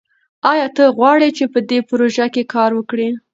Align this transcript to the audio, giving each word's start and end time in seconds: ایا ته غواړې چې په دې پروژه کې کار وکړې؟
ایا 0.51 0.67
ته 0.75 0.83
غواړې 0.97 1.29
چې 1.37 1.45
په 1.53 1.59
دې 1.69 1.79
پروژه 1.89 2.25
کې 2.33 2.43
کار 2.53 2.71
وکړې؟ 2.75 3.09